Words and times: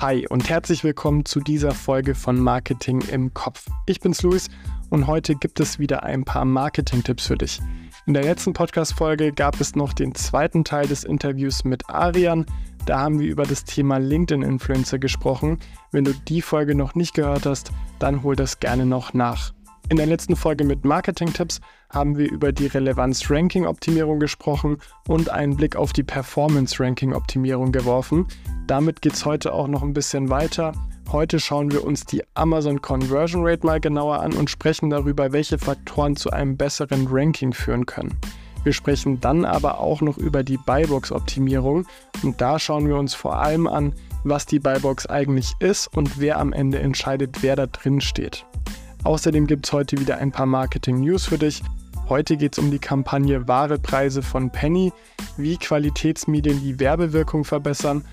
Hi 0.00 0.28
und 0.28 0.48
herzlich 0.48 0.84
willkommen 0.84 1.24
zu 1.24 1.40
dieser 1.40 1.72
Folge 1.72 2.14
von 2.14 2.38
Marketing 2.38 3.00
im 3.10 3.34
Kopf. 3.34 3.66
Ich 3.84 3.98
bin's 3.98 4.22
Luis 4.22 4.48
und 4.90 5.08
heute 5.08 5.34
gibt 5.34 5.58
es 5.58 5.80
wieder 5.80 6.04
ein 6.04 6.24
paar 6.24 6.44
Marketing-Tipps 6.44 7.26
für 7.26 7.36
dich. 7.36 7.60
In 8.06 8.14
der 8.14 8.22
letzten 8.22 8.52
Podcast-Folge 8.52 9.32
gab 9.32 9.60
es 9.60 9.74
noch 9.74 9.92
den 9.92 10.14
zweiten 10.14 10.62
Teil 10.62 10.86
des 10.86 11.02
Interviews 11.02 11.64
mit 11.64 11.90
Arian. 11.90 12.46
Da 12.86 13.00
haben 13.00 13.18
wir 13.18 13.26
über 13.26 13.42
das 13.42 13.64
Thema 13.64 13.98
LinkedIn-Influencer 13.98 15.00
gesprochen. 15.00 15.58
Wenn 15.90 16.04
du 16.04 16.14
die 16.14 16.42
Folge 16.42 16.76
noch 16.76 16.94
nicht 16.94 17.14
gehört 17.14 17.44
hast, 17.44 17.72
dann 17.98 18.22
hol 18.22 18.36
das 18.36 18.60
gerne 18.60 18.86
noch 18.86 19.14
nach. 19.14 19.52
In 19.90 19.96
der 19.96 20.06
letzten 20.06 20.36
Folge 20.36 20.64
mit 20.64 20.84
Marketing-Tipps 20.84 21.62
haben 21.88 22.18
wir 22.18 22.30
über 22.30 22.52
die 22.52 22.66
Relevanz-Ranking-Optimierung 22.66 24.20
gesprochen 24.20 24.76
und 25.06 25.30
einen 25.30 25.56
Blick 25.56 25.76
auf 25.76 25.94
die 25.94 26.02
Performance-Ranking-Optimierung 26.02 27.72
geworfen. 27.72 28.26
Damit 28.66 29.00
geht 29.00 29.14
es 29.14 29.24
heute 29.24 29.54
auch 29.54 29.66
noch 29.66 29.82
ein 29.82 29.94
bisschen 29.94 30.28
weiter. 30.28 30.72
Heute 31.10 31.40
schauen 31.40 31.72
wir 31.72 31.84
uns 31.84 32.04
die 32.04 32.22
Amazon 32.34 32.82
Conversion 32.82 33.46
Rate 33.46 33.64
mal 33.64 33.80
genauer 33.80 34.20
an 34.20 34.34
und 34.34 34.50
sprechen 34.50 34.90
darüber, 34.90 35.32
welche 35.32 35.56
Faktoren 35.56 36.16
zu 36.16 36.30
einem 36.32 36.58
besseren 36.58 37.06
Ranking 37.10 37.54
führen 37.54 37.86
können. 37.86 38.14
Wir 38.64 38.74
sprechen 38.74 39.22
dann 39.22 39.46
aber 39.46 39.80
auch 39.80 40.02
noch 40.02 40.18
über 40.18 40.42
die 40.44 40.58
Buybox-Optimierung 40.58 41.86
und 42.22 42.38
da 42.42 42.58
schauen 42.58 42.86
wir 42.86 42.96
uns 42.96 43.14
vor 43.14 43.38
allem 43.38 43.66
an, 43.66 43.94
was 44.22 44.44
die 44.44 44.58
Buybox 44.58 45.06
eigentlich 45.06 45.54
ist 45.60 45.88
und 45.96 46.20
wer 46.20 46.38
am 46.38 46.52
Ende 46.52 46.78
entscheidet, 46.78 47.38
wer 47.42 47.56
da 47.56 47.66
drin 47.66 48.02
steht. 48.02 48.44
Außerdem 49.04 49.46
gibt 49.46 49.66
es 49.66 49.72
heute 49.72 49.98
wieder 49.98 50.18
ein 50.18 50.32
paar 50.32 50.46
Marketing-News 50.46 51.26
für 51.26 51.38
dich. 51.38 51.62
Heute 52.08 52.36
geht 52.36 52.54
es 52.54 52.58
um 52.58 52.70
die 52.70 52.78
Kampagne 52.78 53.46
Wahre 53.46 53.78
Preise 53.78 54.22
von 54.22 54.50
Penny, 54.50 54.92
wie 55.36 55.56
Qualitätsmedien 55.56 56.60
die 56.60 56.80
Werbewirkung 56.80 57.44
verbessern 57.44 58.04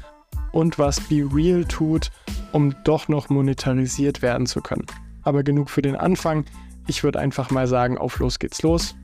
und 0.52 0.78
was 0.78 1.00
Be 1.02 1.28
Real 1.34 1.66
tut, 1.66 2.12
um 2.52 2.76
doch 2.84 3.08
noch 3.08 3.30
monetarisiert 3.30 4.22
werden 4.22 4.48
zu 4.48 4.62
können. 4.62 4.86
Aber 5.24 5.44
genug 5.44 5.70
für 5.70 5.82
den 5.82 5.96
Anfang. 5.96 6.46
Ich 6.88 7.04
würde 7.04 7.20
einfach 7.20 7.50
mal 7.50 7.68
sagen, 7.68 7.98
auf 7.98 8.20
los 8.20 8.38
geht's 8.38 8.62
los 8.62 8.96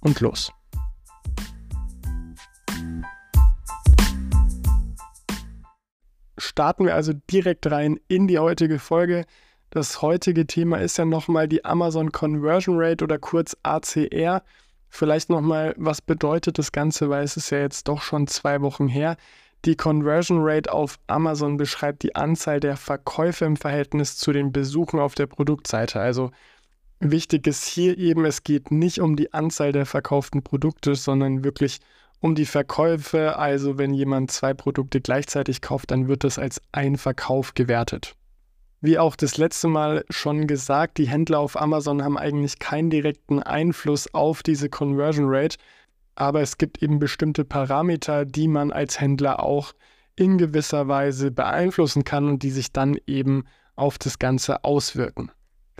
und 0.00 0.20
los. 0.20 0.52
Starten 6.38 6.86
wir 6.86 6.94
also 6.94 7.12
direkt 7.30 7.70
rein 7.70 8.00
in 8.08 8.26
die 8.26 8.38
heutige 8.38 8.78
Folge. 8.78 9.26
Das 9.74 10.02
heutige 10.02 10.46
Thema 10.46 10.82
ist 10.82 10.98
ja 10.98 11.06
nochmal 11.06 11.48
die 11.48 11.64
Amazon 11.64 12.12
Conversion 12.12 12.78
Rate 12.78 13.02
oder 13.02 13.18
kurz 13.18 13.56
ACR. 13.62 14.42
Vielleicht 14.90 15.30
nochmal, 15.30 15.74
was 15.78 16.02
bedeutet 16.02 16.58
das 16.58 16.72
Ganze, 16.72 17.08
weil 17.08 17.24
es 17.24 17.38
ist 17.38 17.48
ja 17.48 17.60
jetzt 17.60 17.88
doch 17.88 18.02
schon 18.02 18.26
zwei 18.26 18.60
Wochen 18.60 18.86
her. 18.86 19.16
Die 19.64 19.74
Conversion 19.74 20.40
Rate 20.42 20.70
auf 20.70 20.98
Amazon 21.06 21.56
beschreibt 21.56 22.02
die 22.02 22.14
Anzahl 22.14 22.60
der 22.60 22.76
Verkäufe 22.76 23.46
im 23.46 23.56
Verhältnis 23.56 24.18
zu 24.18 24.32
den 24.32 24.52
Besuchen 24.52 25.00
auf 25.00 25.14
der 25.14 25.26
Produktseite. 25.26 25.98
Also 26.00 26.32
wichtig 27.00 27.46
ist 27.46 27.64
hier 27.64 27.96
eben, 27.96 28.26
es 28.26 28.42
geht 28.44 28.70
nicht 28.70 29.00
um 29.00 29.16
die 29.16 29.32
Anzahl 29.32 29.72
der 29.72 29.86
verkauften 29.86 30.42
Produkte, 30.42 30.96
sondern 30.96 31.44
wirklich 31.44 31.80
um 32.20 32.34
die 32.34 32.44
Verkäufe. 32.44 33.38
Also 33.38 33.78
wenn 33.78 33.94
jemand 33.94 34.32
zwei 34.32 34.52
Produkte 34.52 35.00
gleichzeitig 35.00 35.62
kauft, 35.62 35.92
dann 35.92 36.08
wird 36.08 36.24
das 36.24 36.38
als 36.38 36.60
ein 36.72 36.98
Verkauf 36.98 37.54
gewertet. 37.54 38.16
Wie 38.84 38.98
auch 38.98 39.14
das 39.14 39.36
letzte 39.36 39.68
Mal 39.68 40.04
schon 40.10 40.48
gesagt, 40.48 40.98
die 40.98 41.06
Händler 41.06 41.38
auf 41.38 41.58
Amazon 41.58 42.02
haben 42.02 42.18
eigentlich 42.18 42.58
keinen 42.58 42.90
direkten 42.90 43.40
Einfluss 43.40 44.12
auf 44.12 44.42
diese 44.42 44.68
Conversion 44.68 45.26
Rate, 45.28 45.56
aber 46.16 46.40
es 46.40 46.58
gibt 46.58 46.82
eben 46.82 46.98
bestimmte 46.98 47.44
Parameter, 47.44 48.24
die 48.24 48.48
man 48.48 48.72
als 48.72 49.00
Händler 49.00 49.40
auch 49.40 49.72
in 50.16 50.36
gewisser 50.36 50.88
Weise 50.88 51.30
beeinflussen 51.30 52.02
kann 52.02 52.28
und 52.28 52.42
die 52.42 52.50
sich 52.50 52.72
dann 52.72 52.98
eben 53.06 53.44
auf 53.76 53.98
das 53.98 54.18
Ganze 54.18 54.64
auswirken. 54.64 55.30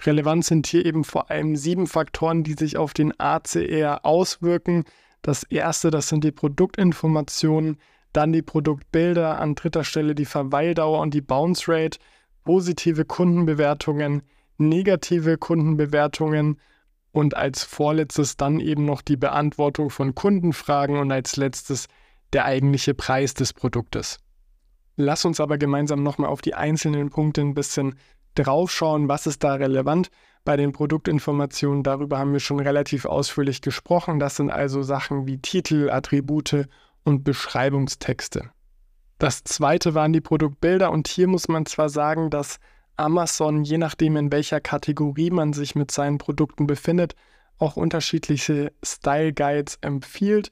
Relevant 0.02 0.44
sind 0.44 0.68
hier 0.68 0.86
eben 0.86 1.02
vor 1.02 1.28
allem 1.28 1.56
sieben 1.56 1.88
Faktoren, 1.88 2.44
die 2.44 2.54
sich 2.54 2.76
auf 2.76 2.94
den 2.94 3.18
ACR 3.18 4.06
auswirken. 4.06 4.84
Das 5.22 5.42
erste, 5.42 5.90
das 5.90 6.08
sind 6.08 6.22
die 6.22 6.30
Produktinformationen, 6.30 7.78
dann 8.12 8.32
die 8.32 8.42
Produktbilder, 8.42 9.40
an 9.40 9.56
dritter 9.56 9.82
Stelle 9.82 10.14
die 10.14 10.24
Verweildauer 10.24 11.00
und 11.00 11.14
die 11.14 11.20
Bounce 11.20 11.64
Rate, 11.66 11.98
positive 12.44 13.04
Kundenbewertungen, 13.04 14.22
negative 14.58 15.38
Kundenbewertungen 15.38 16.60
und 17.12 17.36
als 17.36 17.62
vorletztes 17.62 18.36
dann 18.36 18.60
eben 18.60 18.84
noch 18.84 19.02
die 19.02 19.16
Beantwortung 19.16 19.90
von 19.90 20.14
Kundenfragen 20.14 20.98
und 20.98 21.12
als 21.12 21.36
letztes 21.36 21.86
der 22.32 22.46
eigentliche 22.46 22.94
Preis 22.94 23.34
des 23.34 23.52
Produktes. 23.52 24.18
Lass 24.96 25.24
uns 25.24 25.40
aber 25.40 25.58
gemeinsam 25.58 26.02
nochmal 26.02 26.30
auf 26.30 26.42
die 26.42 26.54
einzelnen 26.54 27.10
Punkte 27.10 27.40
ein 27.40 27.54
bisschen 27.54 27.94
draufschauen, 28.34 29.08
was 29.08 29.26
ist 29.26 29.44
da 29.44 29.54
relevant. 29.54 30.10
Bei 30.44 30.56
den 30.56 30.72
Produktinformationen, 30.72 31.82
darüber 31.82 32.18
haben 32.18 32.32
wir 32.32 32.40
schon 32.40 32.60
relativ 32.60 33.04
ausführlich 33.04 33.60
gesprochen. 33.62 34.18
Das 34.18 34.36
sind 34.36 34.50
also 34.50 34.82
Sachen 34.82 35.26
wie 35.26 35.38
Titel, 35.38 35.88
Attribute 35.90 36.68
und 37.04 37.24
Beschreibungstexte. 37.24 38.50
Das 39.22 39.44
zweite 39.44 39.94
waren 39.94 40.12
die 40.12 40.20
Produktbilder 40.20 40.90
und 40.90 41.06
hier 41.06 41.28
muss 41.28 41.46
man 41.46 41.64
zwar 41.64 41.88
sagen, 41.88 42.28
dass 42.28 42.58
Amazon, 42.96 43.62
je 43.62 43.78
nachdem 43.78 44.16
in 44.16 44.32
welcher 44.32 44.60
Kategorie 44.60 45.30
man 45.30 45.52
sich 45.52 45.76
mit 45.76 45.92
seinen 45.92 46.18
Produkten 46.18 46.66
befindet, 46.66 47.14
auch 47.58 47.76
unterschiedliche 47.76 48.72
Style 48.84 49.32
Guides 49.32 49.78
empfiehlt. 49.80 50.50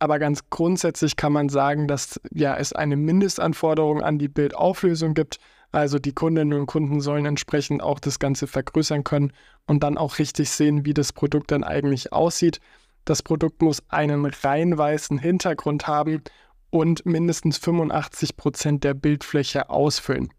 Aber 0.00 0.18
ganz 0.18 0.50
grundsätzlich 0.50 1.14
kann 1.14 1.32
man 1.32 1.48
sagen, 1.48 1.86
dass 1.86 2.20
ja, 2.32 2.56
es 2.56 2.72
eine 2.72 2.96
Mindestanforderung 2.96 4.02
an 4.02 4.18
die 4.18 4.26
Bildauflösung 4.26 5.14
gibt. 5.14 5.38
Also 5.70 6.00
die 6.00 6.12
Kundinnen 6.12 6.58
und 6.58 6.66
Kunden 6.66 7.00
sollen 7.00 7.24
entsprechend 7.24 7.84
auch 7.84 8.00
das 8.00 8.18
Ganze 8.18 8.48
vergrößern 8.48 9.04
können 9.04 9.32
und 9.68 9.84
dann 9.84 9.96
auch 9.96 10.18
richtig 10.18 10.50
sehen, 10.50 10.84
wie 10.84 10.92
das 10.92 11.12
Produkt 11.12 11.52
dann 11.52 11.62
eigentlich 11.62 12.12
aussieht. 12.12 12.58
Das 13.04 13.22
Produkt 13.22 13.62
muss 13.62 13.80
einen 13.88 14.26
rein 14.26 14.76
weißen 14.76 15.18
Hintergrund 15.18 15.86
haben 15.86 16.24
und 16.70 17.06
mindestens 17.06 17.58
85 17.58 18.36
Prozent 18.36 18.84
der 18.84 18.94
Bildfläche 18.94 19.70
ausfüllen. 19.70 20.32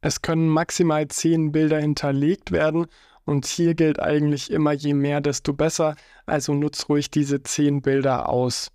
Es 0.00 0.22
können 0.22 0.48
maximal 0.48 1.08
10 1.08 1.52
Bilder 1.52 1.80
hinterlegt 1.80 2.52
werden 2.52 2.86
und 3.24 3.46
hier 3.46 3.74
gilt 3.74 4.00
eigentlich 4.00 4.50
immer 4.50 4.72
je 4.72 4.94
mehr, 4.94 5.20
desto 5.20 5.52
besser, 5.52 5.96
also 6.26 6.52
nutz 6.52 6.88
ruhig 6.88 7.10
diese 7.10 7.42
10 7.42 7.82
Bilder 7.82 8.28
aus. 8.28 8.70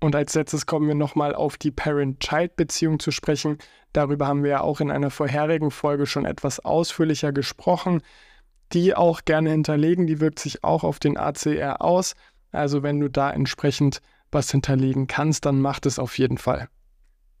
Und 0.00 0.16
als 0.16 0.34
letztes 0.34 0.66
kommen 0.66 0.88
wir 0.88 0.94
nochmal 0.96 1.34
auf 1.34 1.56
die 1.56 1.70
Parent-Child-Beziehung 1.70 2.98
zu 2.98 3.12
sprechen. 3.12 3.58
Darüber 3.92 4.26
haben 4.26 4.42
wir 4.42 4.50
ja 4.50 4.60
auch 4.60 4.80
in 4.80 4.90
einer 4.90 5.10
vorherigen 5.10 5.70
Folge 5.70 6.06
schon 6.06 6.24
etwas 6.24 6.58
ausführlicher 6.60 7.32
gesprochen. 7.32 8.02
Die 8.72 8.96
auch 8.96 9.24
gerne 9.24 9.50
hinterlegen, 9.50 10.08
die 10.08 10.20
wirkt 10.20 10.40
sich 10.40 10.64
auch 10.64 10.82
auf 10.82 10.98
den 10.98 11.16
ACR 11.16 11.82
aus. 11.82 12.14
Also 12.50 12.82
wenn 12.82 12.98
du 12.98 13.08
da 13.08 13.30
entsprechend 13.30 14.00
was 14.32 14.50
hinterlegen 14.50 15.06
kannst, 15.06 15.46
dann 15.46 15.60
mach 15.60 15.80
das 15.80 15.98
auf 15.98 16.18
jeden 16.18 16.38
Fall. 16.38 16.68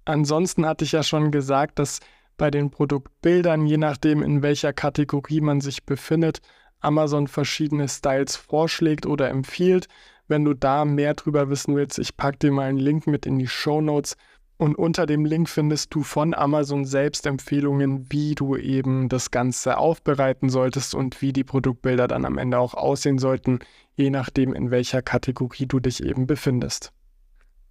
Ansonsten 0.04 0.66
hatte 0.66 0.84
ich 0.84 0.92
ja 0.92 1.02
schon 1.02 1.30
gesagt, 1.30 1.78
dass 1.78 2.00
bei 2.36 2.50
den 2.50 2.70
Produktbildern, 2.70 3.66
je 3.66 3.76
nachdem 3.76 4.22
in 4.22 4.42
welcher 4.42 4.72
Kategorie 4.72 5.40
man 5.40 5.60
sich 5.60 5.84
befindet, 5.84 6.40
Amazon 6.80 7.28
verschiedene 7.28 7.88
Styles 7.88 8.36
vorschlägt 8.36 9.06
oder 9.06 9.30
empfiehlt. 9.30 9.86
Wenn 10.26 10.44
du 10.44 10.54
da 10.54 10.84
mehr 10.84 11.14
drüber 11.14 11.50
wissen 11.50 11.76
willst, 11.76 11.98
ich 11.98 12.16
packe 12.16 12.38
dir 12.38 12.52
mal 12.52 12.68
einen 12.68 12.78
Link 12.78 13.06
mit 13.06 13.26
in 13.26 13.38
die 13.38 13.46
Show 13.46 13.80
Notes. 13.80 14.16
Und 14.62 14.76
unter 14.76 15.06
dem 15.06 15.24
Link 15.24 15.48
findest 15.48 15.92
du 15.92 16.04
von 16.04 16.34
Amazon 16.34 16.84
selbst 16.84 17.26
Empfehlungen, 17.26 18.06
wie 18.12 18.36
du 18.36 18.54
eben 18.56 19.08
das 19.08 19.32
Ganze 19.32 19.76
aufbereiten 19.76 20.50
solltest 20.50 20.94
und 20.94 21.20
wie 21.20 21.32
die 21.32 21.42
Produktbilder 21.42 22.06
dann 22.06 22.24
am 22.24 22.38
Ende 22.38 22.60
auch 22.60 22.74
aussehen 22.74 23.18
sollten, 23.18 23.58
je 23.96 24.08
nachdem, 24.10 24.54
in 24.54 24.70
welcher 24.70 25.02
Kategorie 25.02 25.66
du 25.66 25.80
dich 25.80 26.00
eben 26.04 26.28
befindest. 26.28 26.92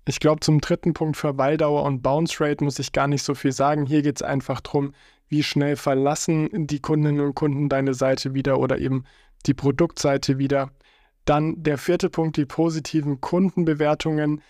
Ich 0.06 0.19
glaube, 0.19 0.42
zum 0.42 0.60
dritten 0.60 0.94
Punkt 0.94 1.16
Verweildauer 1.16 1.83
und 1.83 2.01
Bounce 2.01 2.44
Rate 2.44 2.62
muss 2.62 2.77
ich 2.77 2.92
gar 2.92 3.07
nicht 3.07 3.24
so 3.24 3.36
viel 3.36 3.54
sagen. 3.54 3.86
Hier 3.86 4.01
geht 4.01 4.18
es 4.18 4.21
einfach 4.21 4.60
darum, 4.60 4.94
wie 5.30 5.44
schnell 5.44 5.77
verlassen 5.77 6.50
die 6.68 6.81
Kundinnen 6.81 7.21
und 7.21 7.36
Kunden 7.36 7.69
deine 7.69 7.94
Seite 7.94 8.33
wieder 8.33 8.60
oder 8.60 8.80
eben 8.80 9.06
die 9.45 9.54
Produktseite 9.54 10.39
wieder. 10.39 10.71
Dann 11.24 11.63
der 11.63 11.77
vierte 11.77 12.10
Punkt, 12.10 12.36
die 12.36 12.45
positiven 12.45 13.21
Kundenbewertungen. 13.21 14.42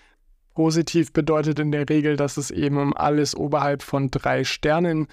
Positiv 0.53 1.13
bedeutet 1.13 1.59
in 1.59 1.71
der 1.71 1.87
Regel, 1.89 2.17
dass 2.17 2.37
es 2.37 2.51
eben 2.51 2.77
um 2.77 2.95
alles 2.95 3.35
oberhalb 3.35 3.83
von 3.83 4.11
drei 4.11 4.43
Sternen 4.43 5.07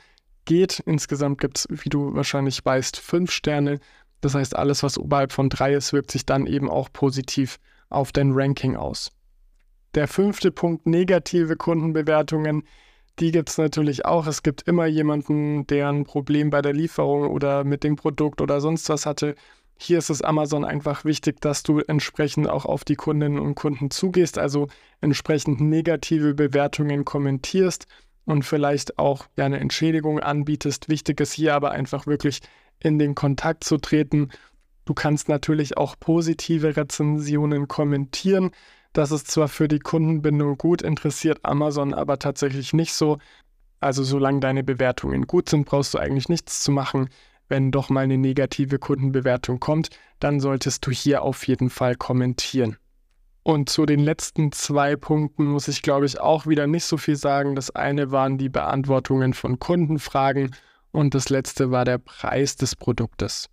geht. 0.45 0.81
Insgesamt 0.81 1.41
gibt 1.41 1.59
es, 1.59 1.69
wie 1.71 1.89
du 1.89 2.15
wahrscheinlich 2.15 2.65
weißt, 2.65 2.99
fünf 2.99 3.31
Sterne. 3.31 3.79
Das 4.21 4.35
heißt, 4.35 4.57
alles, 4.57 4.83
was 4.83 4.99
oberhalb 4.99 5.33
von 5.33 5.49
drei 5.49 5.75
ist, 5.75 5.93
wirkt 5.93 6.11
sich 6.11 6.27
dann 6.27 6.47
eben 6.47 6.69
auch 6.69 6.93
positiv 6.93 7.59
auf 7.89 8.11
dein 8.13 8.33
Ranking 8.33 8.77
aus. 8.77 9.13
Der 9.95 10.09
fünfte 10.09 10.51
Punkt, 10.51 10.87
negative 10.87 11.57
Kundenbewertungen. 11.57 12.65
Die 13.21 13.31
gibt 13.31 13.49
es 13.49 13.59
natürlich 13.59 14.05
auch. 14.05 14.27
Es 14.27 14.43
gibt 14.43 14.63
immer 14.63 14.87
jemanden, 14.87 15.67
der 15.67 15.89
ein 15.89 16.05
Problem 16.05 16.51
bei 16.51 16.63
der 16.63 16.73
Lieferung 16.73 17.29
oder 17.29 17.65
mit 17.65 17.85
dem 17.85 17.97
Produkt 17.97 18.41
oder 18.41 18.61
sonst 18.61 18.89
was 18.89 19.07
hatte. 19.07 19.35
Hier 19.81 19.99
ist 19.99 20.11
es 20.11 20.23
Amazon 20.23 20.65
einfach 20.65 21.05
wichtig, 21.05 21.41
dass 21.41 21.63
du 21.63 21.79
entsprechend 21.79 22.49
auch 22.49 22.67
auf 22.67 22.85
die 22.85 22.97
Kundinnen 22.97 23.39
und 23.39 23.55
Kunden 23.55 23.91
zugehst, 23.91 24.37
also 24.37 24.67
entsprechend 25.01 25.61
negative 25.61 26.35
Bewertungen 26.35 27.05
kommentierst 27.05 27.87
und 28.25 28.45
vielleicht 28.45 28.99
auch 28.99 29.27
ja, 29.37 29.47
eine 29.47 29.61
Entschädigung 29.61 30.19
anbietest. 30.19 30.89
Wichtig 30.89 31.21
ist 31.21 31.33
hier 31.33 31.55
aber 31.55 31.71
einfach 31.71 32.07
wirklich 32.09 32.41
in 32.81 32.99
den 32.99 33.15
Kontakt 33.15 33.63
zu 33.63 33.79
treten. 33.79 34.31
Du 34.85 34.95
kannst 34.95 35.29
natürlich 35.29 35.77
auch 35.77 35.95
positive 35.99 36.77
Rezensionen 36.77 37.69
kommentieren. 37.69 38.51
Das 38.93 39.13
ist 39.13 39.31
zwar 39.31 39.47
für 39.47 39.69
die 39.69 39.79
Kundenbindung 39.79 40.59
gut, 40.59 40.83
interessiert 40.83 41.39
Amazon 41.45 41.95
aber 41.95 42.19
tatsächlich 42.19 42.73
nicht 42.73 42.95
so. 42.95 43.19
Also 43.81 44.03
solange 44.03 44.41
deine 44.41 44.65
Bewertungen 44.65 45.29
gut 45.29 45.49
sind, 45.49 45.67
brauchst 45.67 45.95
du 45.95 45.99
eigentlich 45.99 46.29
nichts 46.29 46.65
zu 46.65 46.73
machen. 46.73 47.11
Wenn 47.49 47.71
doch 47.71 47.89
mal 47.89 48.05
eine 48.05 48.19
negative 48.19 48.79
Kundenbewertung 48.79 49.61
kommt, 49.61 49.91
dann 50.21 50.41
solltest 50.41 50.87
du 50.87 50.91
hier 50.91 51.23
auf 51.23 51.47
jeden 51.47 51.71
Fall 51.71 51.95
kommentieren. 51.97 52.77
Und 53.43 53.71
zu 53.71 53.87
den 53.87 54.01
letzten 54.01 54.53
zwei 54.53 54.97
Punkten 54.97 55.47
muss 55.47 55.69
ich, 55.69 55.81
glaube 55.81 56.05
ich, 56.05 56.21
auch 56.21 56.47
wieder 56.47 56.67
nicht 56.67 56.85
so 56.85 56.99
viel 56.99 57.17
sagen. 57.17 57.55
Das 57.55 57.71
eine 57.71 58.11
waren 58.11 58.37
die 58.37 58.51
Beantwortungen 58.51 59.33
von 59.33 59.59
Kundenfragen 59.59 60.55
und 60.93 61.15
das 61.15 61.31
letzte 61.31 61.71
war 61.71 61.87
der 61.87 61.99
Preis 61.99 62.57
des 62.57 62.77
Produktes. 62.77 63.49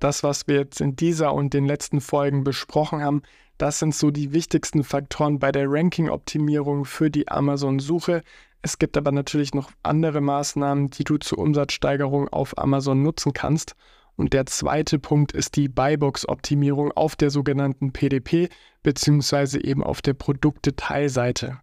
Das, 0.00 0.22
was 0.22 0.46
wir 0.48 0.56
jetzt 0.56 0.80
in 0.80 0.96
dieser 0.96 1.34
und 1.34 1.54
den 1.54 1.66
letzten 1.66 2.00
Folgen 2.00 2.44
besprochen 2.44 3.02
haben, 3.02 3.22
das 3.58 3.80
sind 3.80 3.94
so 3.94 4.10
die 4.10 4.32
wichtigsten 4.32 4.84
Faktoren 4.84 5.40
bei 5.40 5.50
der 5.50 5.66
Ranking-Optimierung 5.68 6.84
für 6.84 7.10
die 7.10 7.28
Amazon-Suche. 7.28 8.22
Es 8.62 8.78
gibt 8.78 8.96
aber 8.96 9.12
natürlich 9.12 9.54
noch 9.54 9.70
andere 9.82 10.20
Maßnahmen, 10.20 10.90
die 10.90 11.04
du 11.04 11.16
zur 11.18 11.38
Umsatzsteigerung 11.38 12.28
auf 12.28 12.58
Amazon 12.58 13.02
nutzen 13.02 13.32
kannst. 13.32 13.74
Und 14.16 14.32
der 14.32 14.46
zweite 14.46 14.98
Punkt 14.98 15.30
ist 15.30 15.54
die 15.54 15.68
Buybox-Optimierung 15.68 16.90
auf 16.92 17.14
der 17.14 17.30
sogenannten 17.30 17.92
PDP 17.92 18.48
beziehungsweise 18.82 19.62
eben 19.62 19.84
auf 19.84 20.02
der 20.02 20.14
Produktdetailseite. 20.14 21.60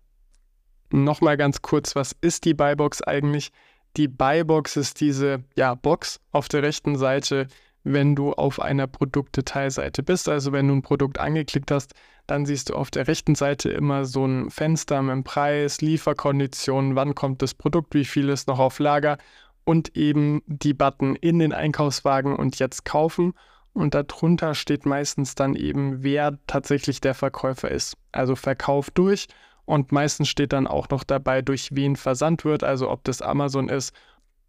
Nochmal 0.91 1.35
ganz 1.35 1.61
kurz, 1.61 1.95
was 1.97 2.15
ist 2.21 2.45
die 2.45 2.53
Buybox 2.53 3.01
eigentlich? 3.01 3.51
Die 3.97 4.07
Buybox 4.07 4.77
ist 4.77 5.01
diese 5.01 5.43
ja, 5.57 5.75
Box 5.75 6.21
auf 6.31 6.47
der 6.47 6.63
rechten 6.63 6.97
Seite, 6.97 7.47
wenn 7.83 8.15
du 8.15 8.31
auf 8.33 8.61
einer 8.61 8.87
Produktdetailseite 8.87 10.01
bist. 10.01 10.29
Also 10.29 10.53
wenn 10.53 10.67
du 10.67 10.75
ein 10.75 10.81
Produkt 10.81 11.19
angeklickt 11.19 11.71
hast, 11.71 11.93
dann 12.27 12.45
siehst 12.45 12.69
du 12.69 12.73
auf 12.75 12.91
der 12.91 13.07
rechten 13.07 13.35
Seite 13.35 13.69
immer 13.69 14.05
so 14.05 14.25
ein 14.25 14.49
Fenster 14.49 15.01
mit 15.01 15.13
dem 15.13 15.23
Preis, 15.23 15.81
Lieferkonditionen, 15.81 16.95
wann 16.95 17.15
kommt 17.15 17.41
das 17.41 17.53
Produkt, 17.53 17.93
wie 17.93 18.05
viel 18.05 18.29
ist 18.29 18.47
noch 18.47 18.59
auf 18.59 18.79
Lager 18.79 19.17
und 19.63 19.95
eben 19.95 20.41
die 20.47 20.73
Button 20.73 21.15
in 21.15 21.39
den 21.39 21.53
Einkaufswagen 21.53 22.35
und 22.35 22.59
jetzt 22.59 22.85
kaufen. 22.85 23.33
Und 23.73 23.93
darunter 23.93 24.55
steht 24.55 24.85
meistens 24.85 25.35
dann 25.35 25.53
eben, 25.53 26.01
wer 26.01 26.39
tatsächlich 26.47 27.01
der 27.01 27.13
Verkäufer 27.13 27.69
ist. 27.69 27.97
Also 28.11 28.35
Verkauf 28.35 28.89
durch 28.89 29.27
und 29.65 29.91
meistens 29.91 30.29
steht 30.29 30.53
dann 30.53 30.67
auch 30.67 30.89
noch 30.89 31.03
dabei, 31.03 31.41
durch 31.41 31.69
wen 31.73 31.95
versandt 31.95 32.45
wird, 32.45 32.63
also 32.63 32.89
ob 32.89 33.03
das 33.03 33.21
Amazon 33.21 33.67
ist 33.67 33.93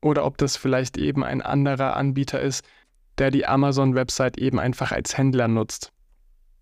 oder 0.00 0.24
ob 0.24 0.38
das 0.38 0.56
vielleicht 0.56 0.96
eben 0.96 1.24
ein 1.24 1.42
anderer 1.42 1.96
Anbieter 1.96 2.40
ist, 2.40 2.64
der 3.18 3.30
die 3.30 3.46
Amazon-Website 3.46 4.36
eben 4.38 4.58
einfach 4.58 4.92
als 4.92 5.16
Händler 5.16 5.48
nutzt. 5.48 5.92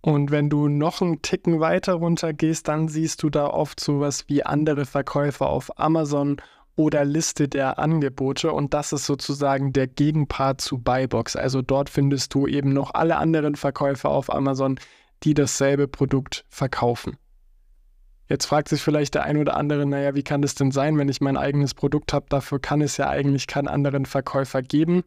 Und 0.05 0.31
wenn 0.31 0.51
du 0.51 0.69
noch 0.69 1.01
einen 1.01 1.23
Ticken 1.23 1.61
weiter 1.61 1.95
runter 1.95 2.35
gehst, 2.35 2.69
dann 2.69 2.89
siehst 2.89 3.23
du 3.23 3.31
da 3.31 3.47
oft 3.47 3.81
sowas 3.81 4.29
wie 4.29 4.45
andere 4.45 4.85
Verkäufer 4.85 5.49
auf 5.49 5.79
Amazon 5.79 6.37
oder 6.77 7.07
Liste 7.07 7.49
der 7.49 7.79
Angebote 7.79 8.53
und 8.53 8.75
das 8.75 8.93
ist 8.93 9.07
sozusagen 9.07 9.73
der 9.73 9.87
Gegenpart 9.87 10.61
zu 10.61 10.77
Buybox. 10.77 11.37
Also 11.37 11.63
dort 11.63 11.89
findest 11.89 12.35
du 12.35 12.47
eben 12.47 12.75
noch 12.75 12.93
alle 12.93 13.17
anderen 13.17 13.55
Verkäufer 13.55 14.11
auf 14.11 14.31
Amazon, 14.31 14.79
die 15.23 15.33
dasselbe 15.33 15.89
Produkt 15.89 16.45
verkaufen. 16.51 17.17
Jetzt 18.29 18.45
fragt 18.45 18.69
sich 18.69 18.83
vielleicht 18.83 19.15
der 19.15 19.23
ein 19.23 19.39
oder 19.39 19.57
andere, 19.57 19.87
naja, 19.87 20.15
wie 20.15 20.23
kann 20.23 20.43
das 20.43 20.55
denn 20.55 20.71
sein, 20.71 20.99
wenn 20.99 21.09
ich 21.09 21.23
mein 21.23 21.39
eigenes 21.39 21.73
Produkt 21.73 22.13
habe? 22.13 22.27
Dafür 22.29 22.61
kann 22.61 22.83
es 22.83 22.99
ja 22.99 23.09
eigentlich 23.09 23.47
keinen 23.47 23.69
anderen 23.69 24.05
Verkäufer 24.05 24.61
geben. 24.61 25.03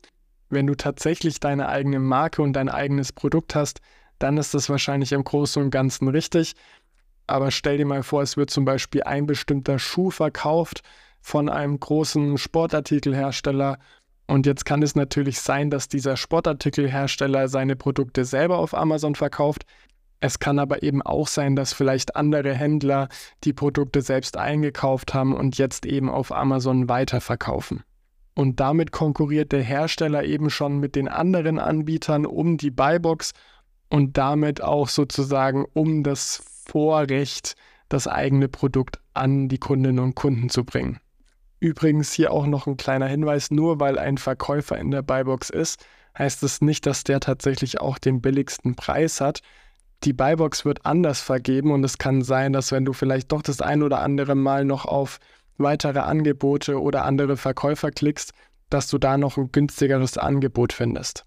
Wenn 0.49 0.65
du 0.65 0.73
tatsächlich 0.73 1.39
deine 1.39 1.69
eigene 1.69 1.99
Marke 1.99 2.41
und 2.41 2.53
dein 2.53 2.69
eigenes 2.69 3.13
Produkt 3.13 3.53
hast, 3.53 3.79
dann 4.19 4.37
ist 4.37 4.53
das 4.53 4.69
wahrscheinlich 4.69 5.11
im 5.11 5.23
Großen 5.23 5.61
und 5.61 5.71
Ganzen 5.71 6.07
richtig. 6.07 6.55
Aber 7.27 7.51
stell 7.51 7.77
dir 7.77 7.85
mal 7.85 8.03
vor, 8.03 8.21
es 8.21 8.37
wird 8.37 8.49
zum 8.49 8.65
Beispiel 8.65 9.03
ein 9.03 9.25
bestimmter 9.25 9.79
Schuh 9.79 10.11
verkauft 10.11 10.81
von 11.21 11.49
einem 11.49 11.79
großen 11.79 12.37
Sportartikelhersteller. 12.37 13.79
Und 14.27 14.45
jetzt 14.45 14.65
kann 14.65 14.81
es 14.81 14.95
natürlich 14.95 15.41
sein, 15.41 15.69
dass 15.69 15.87
dieser 15.89 16.15
Sportartikelhersteller 16.15 17.47
seine 17.49 17.75
Produkte 17.75 18.25
selber 18.25 18.57
auf 18.57 18.73
Amazon 18.73 19.15
verkauft. 19.15 19.65
Es 20.19 20.39
kann 20.39 20.57
aber 20.57 20.83
eben 20.83 21.01
auch 21.01 21.27
sein, 21.27 21.55
dass 21.55 21.73
vielleicht 21.73 22.15
andere 22.15 22.53
Händler 22.53 23.07
die 23.43 23.53
Produkte 23.53 24.01
selbst 24.01 24.37
eingekauft 24.37 25.13
haben 25.13 25.35
und 25.35 25.57
jetzt 25.57 25.85
eben 25.85 26.09
auf 26.09 26.31
Amazon 26.31 26.89
weiterverkaufen. 26.89 27.83
Und 28.33 28.59
damit 28.59 28.91
konkurriert 28.91 29.51
der 29.51 29.63
Hersteller 29.63 30.23
eben 30.23 30.49
schon 30.49 30.79
mit 30.79 30.95
den 30.95 31.07
anderen 31.07 31.59
Anbietern 31.59 32.25
um 32.25 32.57
die 32.57 32.71
Buybox 32.71 33.33
und 33.89 34.17
damit 34.17 34.61
auch 34.61 34.89
sozusagen 34.89 35.65
um 35.73 36.03
das 36.03 36.41
Vorrecht, 36.67 37.55
das 37.89 38.07
eigene 38.07 38.49
Produkt 38.49 38.99
an 39.13 39.47
die 39.47 39.59
Kundinnen 39.59 39.99
und 39.99 40.15
Kunden 40.15 40.49
zu 40.49 40.65
bringen. 40.65 40.99
Übrigens 41.59 42.13
hier 42.13 42.31
auch 42.31 42.45
noch 42.45 42.67
ein 42.67 42.77
kleiner 42.77 43.07
Hinweis, 43.07 43.49
nur 43.49 43.79
weil 43.79 43.97
ein 43.97 44.17
Verkäufer 44.17 44.77
in 44.77 44.91
der 44.91 45.01
Buybox 45.01 45.49
ist, 45.49 45.83
heißt 46.17 46.43
es 46.43 46.61
nicht, 46.61 46.85
dass 46.85 47.03
der 47.03 47.19
tatsächlich 47.19 47.79
auch 47.81 47.97
den 47.97 48.21
billigsten 48.21 48.75
Preis 48.75 49.21
hat. 49.21 49.41
Die 50.03 50.13
Buybox 50.13 50.65
wird 50.65 50.85
anders 50.85 51.21
vergeben 51.21 51.71
und 51.71 51.83
es 51.83 51.97
kann 51.97 52.21
sein, 52.21 52.53
dass 52.53 52.71
wenn 52.71 52.85
du 52.85 52.93
vielleicht 52.93 53.31
doch 53.31 53.41
das 53.41 53.61
ein 53.61 53.81
oder 53.81 54.01
andere 54.01 54.35
Mal 54.35 54.65
noch 54.65 54.85
auf 54.85 55.19
weitere 55.57 55.99
Angebote 55.99 56.79
oder 56.79 57.05
andere 57.05 57.37
Verkäufer 57.37 57.89
klickst, 57.89 58.33
dass 58.69 58.87
du 58.89 58.97
da 58.97 59.17
noch 59.17 59.37
ein 59.37 59.51
günstigeres 59.51 60.17
Angebot 60.17 60.73
findest. 60.73 61.25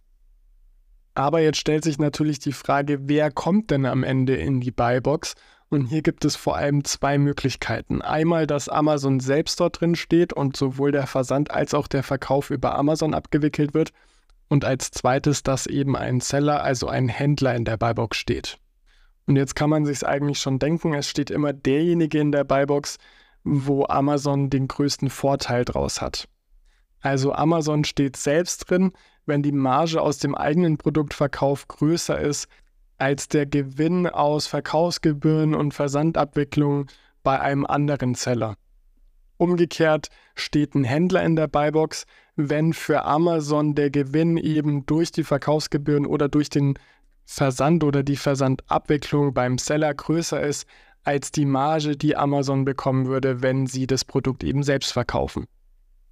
Aber 1.15 1.41
jetzt 1.41 1.59
stellt 1.59 1.85
sich 1.85 1.99
natürlich 1.99 2.39
die 2.39 2.53
Frage, 2.53 3.09
wer 3.09 3.31
kommt 3.31 3.71
denn 3.71 3.87
am 3.87 4.05
Ende 4.05 4.37
in 4.37 4.61
die 4.61 4.71
Buybox 4.71 5.35
und 5.71 5.87
hier 5.87 6.03
gibt 6.03 6.25
es 6.25 6.35
vor 6.35 6.57
allem 6.57 6.83
zwei 6.85 7.17
Möglichkeiten. 7.17 8.03
Einmal, 8.03 8.49
dass 8.49 8.69
Amazon 8.69 9.21
selbst 9.21 9.61
dort 9.61 9.81
drin 9.81 9.95
steht 9.95 10.33
und 10.33 10.57
sowohl 10.57 10.91
der 10.91 11.07
Versand 11.07 11.53
als 11.53 11.75
auch 11.75 11.87
der 11.87 12.03
Verkauf 12.03 12.51
über 12.51 12.75
Amazon 12.75 13.15
abgewickelt 13.15 13.73
wird. 13.73 13.93
Und 14.49 14.65
als 14.65 14.91
zweites, 14.91 15.45
dass 15.45 15.69
eben 15.69 15.97
ein 15.97 16.19
Seller, 16.19 16.65
also 16.65 16.89
ein 16.89 17.09
Händler 17.09 17.55
in 17.55 17.65
der 17.65 17.77
Buybox 17.77 18.17
steht. 18.17 18.59
Und 19.27 19.37
jetzt 19.37 19.55
kann 19.55 19.71
man 19.71 19.87
sich 19.87 20.05
eigentlich 20.05 20.41
schon 20.41 20.59
denken, 20.59 20.93
es 20.93 21.09
steht 21.09 21.31
immer 21.31 21.53
derjenige 21.53 22.19
in 22.19 22.33
der 22.33 22.43
Buybox, 22.43 22.99
wo 23.45 23.85
Amazon 23.85 24.51
den 24.51 24.67
größten 24.67 25.09
Vorteil 25.09 25.65
draus 25.65 26.03
hat. 26.03 26.29
Also 27.01 27.33
Amazon 27.33 27.85
steht 27.85 28.17
selbst 28.17 28.69
drin, 28.69 28.91
wenn 29.31 29.43
die 29.45 29.53
Marge 29.53 30.03
aus 30.03 30.19
dem 30.19 30.35
eigenen 30.35 30.77
Produktverkauf 30.77 31.69
größer 31.69 32.19
ist 32.19 32.49
als 32.99 33.29
der 33.29 33.47
Gewinn 33.47 34.09
aus 34.09 34.49
Verkaufsgebühren 34.49 35.55
und 35.55 35.73
Versandabwicklung 35.73 36.89
bei 37.23 37.41
einem 37.41 37.65
anderen 37.65 38.15
Seller. 38.15 38.57
Umgekehrt 39.37 40.09
steht 40.35 40.75
ein 40.75 40.85
Händler 40.85 41.23
in 41.23 41.37
der 41.37 41.47
Buybox, 41.47 42.05
wenn 42.35 42.73
für 42.73 43.05
Amazon 43.05 43.75
der 43.75 43.91
Gewinn 43.91 44.37
eben 44.37 44.85
durch 44.85 45.13
die 45.13 45.25
Verkaufsgebühren 45.25 46.07
oder 46.07 46.29
durch 46.29 46.51
den 46.51 46.75
Versand 47.25 47.85
oder 47.85 48.03
die 48.03 48.17
Versandabwicklung 48.17 49.33
beim 49.33 49.59
Seller 49.59 49.95
größer 49.95 50.43
ist 50.43 50.67
als 51.05 51.31
die 51.31 51.47
Marge, 51.47 51.97
die 51.97 52.17
Amazon 52.17 52.65
bekommen 52.65 53.07
würde, 53.07 53.43
wenn 53.43 53.67
sie 53.67 53.87
das 53.87 54.05
Produkt 54.05 54.43
eben 54.43 54.65
selbst 54.65 54.93
verkaufen. 54.93 55.47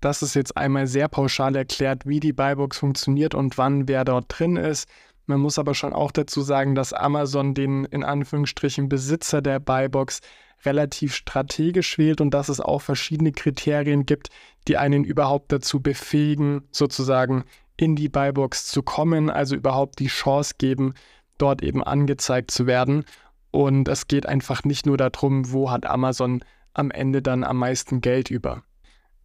Das 0.01 0.23
ist 0.23 0.35
jetzt 0.35 0.57
einmal 0.57 0.87
sehr 0.87 1.09
pauschal 1.09 1.57
erklärt, 1.57 2.07
wie 2.07 2.21
die 2.21 2.33
Buybox 2.33 2.79
funktioniert 2.79 3.35
und 3.35 3.59
wann 3.59 3.89
wer 3.89 4.05
dort 4.05 4.27
drin 4.29 4.57
ist. 4.57 4.89
Man 5.27 5.41
muss 5.41 5.59
aber 5.59 5.75
schon 5.75 5.93
auch 5.93 6.13
dazu 6.13 6.41
sagen, 6.41 6.75
dass 6.75 6.93
Amazon 6.93 7.53
den 7.53 7.85
in 7.85 8.05
Anführungsstrichen 8.05 8.89
Besitzer 8.89 9.43
der 9.43 9.59
Buybox 9.59 10.21
relativ 10.65 11.15
strategisch 11.15 11.99
wählt 11.99 12.21
und 12.21 12.33
dass 12.33 12.49
es 12.49 12.61
auch 12.61 12.81
verschiedene 12.81 13.33
Kriterien 13.33 14.07
gibt, 14.07 14.29
die 14.67 14.77
einen 14.77 15.05
überhaupt 15.05 15.53
dazu 15.53 15.81
befähigen, 15.81 16.63
sozusagen 16.71 17.45
in 17.77 17.95
die 17.95 18.09
Buybox 18.09 18.67
zu 18.67 18.83
kommen, 18.83 19.31
also 19.31 19.55
überhaupt 19.55 19.99
die 19.99 20.09
Chance 20.09 20.55
geben, 20.59 20.95
dort 21.39 21.63
eben 21.63 21.83
angezeigt 21.83 22.51
zu 22.51 22.67
werden. 22.67 23.05
Und 23.51 23.89
es 23.89 24.09
geht 24.09 24.27
einfach 24.27 24.65
nicht 24.65 24.87
nur 24.87 24.97
darum, 24.97 25.53
wo 25.53 25.71
hat 25.71 25.87
Amazon 25.87 26.43
am 26.75 26.91
Ende 26.91 27.23
dann 27.23 27.45
am 27.45 27.59
meisten 27.59 28.01
Geld 28.01 28.31
über. 28.31 28.63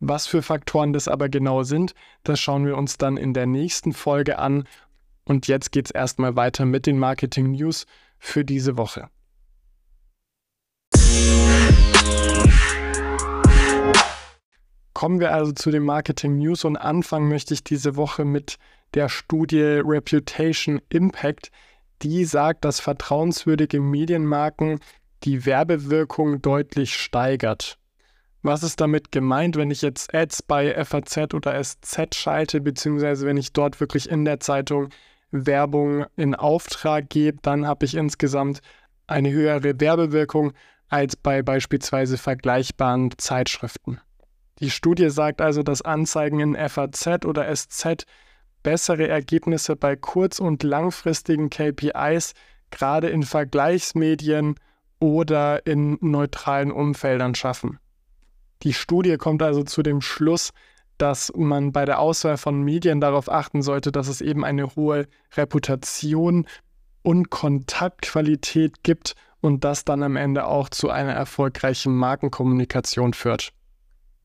Was 0.06 0.28
für 0.28 0.42
Faktoren 0.42 0.92
das 0.92 1.08
aber 1.08 1.30
genau 1.30 1.64
sind, 1.64 1.96
das 2.26 2.38
schauen 2.38 2.66
wir 2.66 2.76
uns 2.76 2.98
dann 2.98 3.16
in 3.16 3.34
der 3.34 3.46
nächsten 3.46 3.94
Folge 3.94 4.38
an 4.38 4.68
und 5.24 5.48
jetzt 5.48 5.72
geht 5.72 5.86
es 5.86 5.92
erstmal 5.92 6.36
weiter 6.36 6.66
mit 6.66 6.88
den 6.88 7.00
Marketing 7.00 7.52
News 7.52 7.86
für 8.20 8.44
diese 8.44 8.76
Woche. 8.76 9.08
Kommen 14.94 15.22
wir 15.22 15.34
also 15.34 15.54
zu 15.54 15.72
den 15.72 15.84
Marketing 15.84 16.38
News 16.38 16.66
und 16.66 16.76
anfangen 16.76 17.30
möchte 17.30 17.54
ich 17.54 17.64
diese 17.64 17.96
Woche 17.96 18.26
mit 18.26 18.58
der 18.96 19.08
Studie 19.08 19.80
Reputation 19.82 20.82
Impact, 20.90 21.50
die 22.02 22.26
sagt, 22.26 22.66
dass 22.66 22.82
vertrauenswürdige 22.82 23.80
Medienmarken 23.80 24.82
die 25.24 25.46
Werbewirkung 25.46 26.42
deutlich 26.42 26.94
steigert. 26.94 27.78
Was 28.46 28.62
ist 28.62 28.82
damit 28.82 29.14
gemeint, 29.14 29.56
wenn 29.56 29.72
ich 29.72 29.82
jetzt 29.82 30.14
Ads 30.14 30.44
bei 30.44 30.84
FAZ 30.84 31.34
oder 31.34 31.64
SZ 31.64 32.14
schalte, 32.14 32.60
beziehungsweise 32.60 33.26
wenn 33.26 33.38
ich 33.38 33.54
dort 33.54 33.80
wirklich 33.80 34.10
in 34.10 34.26
der 34.26 34.42
Zeitung 34.42 34.90
Werbung 35.32 36.06
in 36.18 36.36
Auftrag 36.36 37.10
gebe, 37.10 37.38
dann 37.42 37.66
habe 37.66 37.86
ich 37.86 37.96
insgesamt 37.96 38.60
eine 39.08 39.32
höhere 39.32 39.80
Werbewirkung 39.80 40.52
als 40.90 41.16
bei 41.16 41.42
beispielsweise 41.42 42.18
vergleichbaren 42.18 43.12
Zeitschriften. 43.18 44.02
Die 44.60 44.70
Studie 44.70 45.10
sagt 45.10 45.40
also, 45.40 45.64
dass 45.64 45.82
Anzeigen 45.82 46.42
in 46.42 46.70
FAZ 46.70 47.26
oder 47.26 47.54
SZ 47.56 48.06
bessere 48.62 49.08
Ergebnisse 49.08 49.78
bei 49.78 49.96
kurz- 49.96 50.40
und 50.40 50.64
langfristigen 50.64 51.50
KPIs 51.50 52.34
gerade 52.72 53.10
in 53.10 53.24
Vergleichsmedien 53.24 54.56
oder 55.00 55.66
in 55.66 55.98
neutralen 56.02 56.74
Umfeldern 56.74 57.36
schaffen. 57.36 57.80
Die 58.64 58.74
Studie 58.74 59.18
kommt 59.18 59.44
also 59.44 59.64
zu 59.64 59.84
dem 59.84 60.02
Schluss, 60.02 60.52
dass 60.98 61.32
man 61.36 61.72
bei 61.72 61.86
der 61.86 62.00
Auswahl 62.00 62.38
von 62.38 62.62
Medien 62.62 63.02
darauf 63.02 63.30
achten 63.30 63.62
sollte, 63.62 63.92
dass 63.92 64.08
es 64.08 64.22
eben 64.22 64.46
eine 64.46 64.76
hohe 64.76 65.08
Reputation 65.36 66.48
und 67.02 67.30
Kontaktqualität 67.30 68.84
gibt 68.84 69.16
und 69.42 69.66
das 69.66 69.84
dann 69.84 70.04
am 70.04 70.16
Ende 70.16 70.46
auch 70.46 70.70
zu 70.70 70.90
einer 70.90 71.12
erfolgreichen 71.12 71.94
Markenkommunikation 71.94 73.14
führt. 73.14 73.52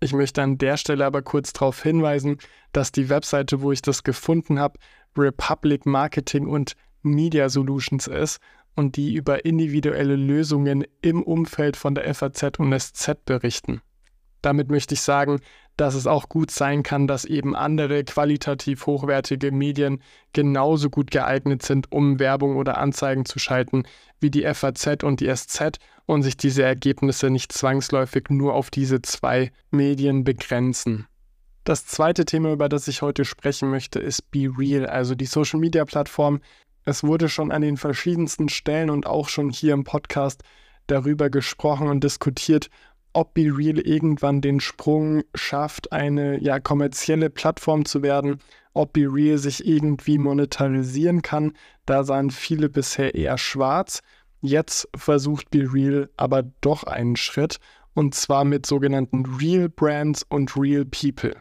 Ich 0.00 0.12
möchte 0.12 0.42
an 0.42 0.58
der 0.58 0.76
Stelle 0.76 1.04
aber 1.04 1.22
kurz 1.22 1.52
darauf 1.52 1.82
hinweisen, 1.82 2.38
dass 2.72 2.92
die 2.92 3.08
Webseite, 3.08 3.62
wo 3.62 3.72
ich 3.72 3.82
das 3.82 4.04
gefunden 4.04 4.60
habe, 4.60 4.78
Republic 5.16 5.86
Marketing 5.86 6.46
und 6.46 6.74
Media 7.02 7.48
Solutions 7.48 8.06
ist 8.06 8.38
und 8.76 8.94
die 8.94 9.14
über 9.14 9.44
individuelle 9.44 10.14
Lösungen 10.14 10.84
im 11.02 11.24
Umfeld 11.24 11.76
von 11.76 11.96
der 11.96 12.14
FAZ 12.14 12.60
und 12.60 12.78
SZ 12.78 13.24
berichten. 13.24 13.82
Damit 14.42 14.70
möchte 14.70 14.94
ich 14.94 15.00
sagen, 15.00 15.40
dass 15.76 15.94
es 15.94 16.06
auch 16.06 16.28
gut 16.28 16.50
sein 16.50 16.82
kann, 16.82 17.06
dass 17.06 17.24
eben 17.24 17.54
andere 17.54 18.02
qualitativ 18.04 18.86
hochwertige 18.86 19.52
Medien 19.52 20.02
genauso 20.32 20.90
gut 20.90 21.10
geeignet 21.10 21.62
sind, 21.62 21.90
um 21.92 22.18
Werbung 22.18 22.56
oder 22.56 22.78
Anzeigen 22.78 23.24
zu 23.24 23.38
schalten 23.38 23.84
wie 24.20 24.30
die 24.30 24.42
FAZ 24.42 25.04
und 25.04 25.20
die 25.20 25.32
SZ 25.34 25.78
und 26.06 26.22
sich 26.22 26.36
diese 26.36 26.64
Ergebnisse 26.64 27.30
nicht 27.30 27.52
zwangsläufig 27.52 28.24
nur 28.30 28.54
auf 28.54 28.70
diese 28.70 29.02
zwei 29.02 29.52
Medien 29.70 30.24
begrenzen. 30.24 31.06
Das 31.62 31.86
zweite 31.86 32.24
Thema, 32.24 32.50
über 32.52 32.68
das 32.68 32.88
ich 32.88 33.02
heute 33.02 33.24
sprechen 33.24 33.70
möchte, 33.70 34.00
ist 34.00 34.30
Be 34.30 34.50
Real, 34.58 34.86
also 34.86 35.14
die 35.14 35.26
Social 35.26 35.60
Media 35.60 35.84
Plattform. 35.84 36.40
Es 36.86 37.04
wurde 37.04 37.28
schon 37.28 37.52
an 37.52 37.60
den 37.60 37.76
verschiedensten 37.76 38.48
Stellen 38.48 38.88
und 38.90 39.06
auch 39.06 39.28
schon 39.28 39.50
hier 39.50 39.74
im 39.74 39.84
Podcast 39.84 40.42
darüber 40.86 41.28
gesprochen 41.28 41.88
und 41.88 42.02
diskutiert, 42.02 42.70
ob 43.12 43.34
Be 43.34 43.50
Real 43.54 43.78
irgendwann 43.78 44.40
den 44.40 44.60
Sprung 44.60 45.22
schafft, 45.34 45.92
eine 45.92 46.40
ja 46.42 46.60
kommerzielle 46.60 47.30
Plattform 47.30 47.84
zu 47.84 48.02
werden, 48.02 48.38
ob 48.74 48.92
Be 48.92 49.06
Real 49.10 49.38
sich 49.38 49.66
irgendwie 49.66 50.18
monetarisieren 50.18 51.22
kann. 51.22 51.52
Da 51.86 52.04
sahen 52.04 52.30
viele 52.30 52.68
bisher 52.68 53.14
eher 53.14 53.38
schwarz. 53.38 54.00
Jetzt 54.40 54.88
versucht 54.96 55.50
Be 55.50 55.66
Real 55.72 56.08
aber 56.16 56.44
doch 56.60 56.84
einen 56.84 57.16
Schritt 57.16 57.58
und 57.94 58.14
zwar 58.14 58.44
mit 58.44 58.66
sogenannten 58.66 59.26
Real 59.40 59.68
Brands 59.68 60.24
und 60.28 60.56
Real 60.56 60.84
People. 60.84 61.34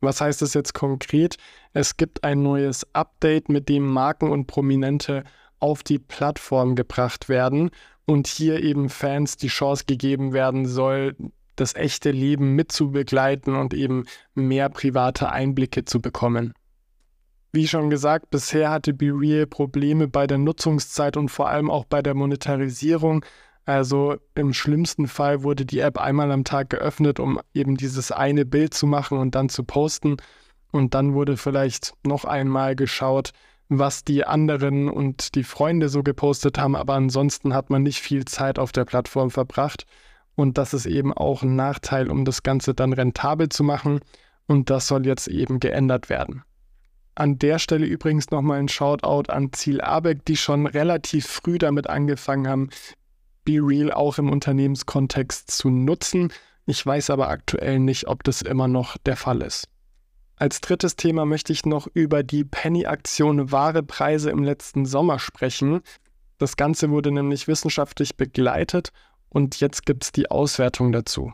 Was 0.00 0.20
heißt 0.20 0.42
das 0.42 0.54
jetzt 0.54 0.74
konkret? 0.74 1.36
Es 1.72 1.96
gibt 1.96 2.24
ein 2.24 2.42
neues 2.42 2.86
Update, 2.92 3.48
mit 3.48 3.68
dem 3.68 3.86
Marken 3.86 4.30
und 4.30 4.46
Prominente 4.46 5.24
auf 5.60 5.82
die 5.82 5.98
Plattform 5.98 6.74
gebracht 6.74 7.28
werden 7.28 7.70
und 8.06 8.26
hier 8.26 8.62
eben 8.62 8.88
Fans 8.88 9.36
die 9.36 9.48
Chance 9.48 9.84
gegeben 9.86 10.32
werden 10.32 10.66
soll, 10.66 11.16
das 11.56 11.74
echte 11.74 12.10
Leben 12.10 12.54
mitzubegleiten 12.54 13.54
und 13.54 13.74
eben 13.74 14.04
mehr 14.34 14.68
private 14.68 15.30
Einblicke 15.30 15.84
zu 15.84 16.00
bekommen. 16.00 16.52
Wie 17.52 17.68
schon 17.68 17.88
gesagt, 17.88 18.30
bisher 18.30 18.70
hatte 18.70 18.92
BeReal 18.92 19.46
Probleme 19.46 20.08
bei 20.08 20.26
der 20.26 20.38
Nutzungszeit 20.38 21.16
und 21.16 21.28
vor 21.28 21.48
allem 21.48 21.70
auch 21.70 21.84
bei 21.84 22.02
der 22.02 22.14
Monetarisierung. 22.14 23.24
Also 23.64 24.16
im 24.34 24.52
schlimmsten 24.52 25.06
Fall 25.06 25.44
wurde 25.44 25.64
die 25.64 25.78
App 25.78 25.98
einmal 25.98 26.32
am 26.32 26.42
Tag 26.42 26.70
geöffnet, 26.70 27.20
um 27.20 27.40
eben 27.54 27.76
dieses 27.76 28.10
eine 28.10 28.44
Bild 28.44 28.74
zu 28.74 28.88
machen 28.88 29.18
und 29.18 29.36
dann 29.36 29.48
zu 29.48 29.62
posten. 29.62 30.16
Und 30.72 30.94
dann 30.94 31.14
wurde 31.14 31.36
vielleicht 31.36 31.94
noch 32.04 32.24
einmal 32.24 32.74
geschaut, 32.74 33.30
was 33.68 34.04
die 34.04 34.24
anderen 34.24 34.88
und 34.88 35.34
die 35.34 35.44
Freunde 35.44 35.88
so 35.88 36.02
gepostet 36.02 36.58
haben, 36.58 36.76
aber 36.76 36.94
ansonsten 36.94 37.54
hat 37.54 37.70
man 37.70 37.82
nicht 37.82 38.00
viel 38.00 38.24
Zeit 38.24 38.58
auf 38.58 38.72
der 38.72 38.84
Plattform 38.84 39.30
verbracht. 39.30 39.86
Und 40.36 40.58
das 40.58 40.74
ist 40.74 40.86
eben 40.86 41.12
auch 41.12 41.42
ein 41.42 41.56
Nachteil, 41.56 42.10
um 42.10 42.24
das 42.24 42.42
Ganze 42.42 42.74
dann 42.74 42.92
rentabel 42.92 43.48
zu 43.48 43.62
machen. 43.62 44.00
Und 44.46 44.68
das 44.68 44.88
soll 44.88 45.06
jetzt 45.06 45.28
eben 45.28 45.60
geändert 45.60 46.08
werden. 46.08 46.42
An 47.14 47.38
der 47.38 47.60
Stelle 47.60 47.86
übrigens 47.86 48.30
nochmal 48.30 48.58
ein 48.58 48.68
Shoutout 48.68 49.30
an 49.30 49.52
Ziel 49.52 49.80
Abeck, 49.80 50.24
die 50.24 50.36
schon 50.36 50.66
relativ 50.66 51.26
früh 51.26 51.58
damit 51.58 51.88
angefangen 51.88 52.48
haben, 52.48 52.70
Be 53.44 53.60
Real 53.60 53.92
auch 53.92 54.18
im 54.18 54.30
Unternehmenskontext 54.30 55.50
zu 55.50 55.70
nutzen. 55.70 56.32
Ich 56.66 56.84
weiß 56.84 57.10
aber 57.10 57.28
aktuell 57.28 57.78
nicht, 57.78 58.08
ob 58.08 58.24
das 58.24 58.42
immer 58.42 58.68
noch 58.68 58.96
der 58.98 59.16
Fall 59.16 59.42
ist. 59.42 59.68
Als 60.36 60.60
drittes 60.60 60.96
Thema 60.96 61.24
möchte 61.24 61.52
ich 61.52 61.64
noch 61.64 61.86
über 61.94 62.24
die 62.24 62.44
Penny-Aktion 62.44 63.52
Wahre 63.52 63.84
Preise 63.84 64.30
im 64.30 64.42
letzten 64.42 64.84
Sommer 64.84 65.20
sprechen. 65.20 65.80
Das 66.38 66.56
Ganze 66.56 66.90
wurde 66.90 67.12
nämlich 67.12 67.46
wissenschaftlich 67.46 68.16
begleitet 68.16 68.90
und 69.28 69.60
jetzt 69.60 69.86
gibt 69.86 70.04
es 70.04 70.12
die 70.12 70.30
Auswertung 70.30 70.90
dazu. 70.90 71.32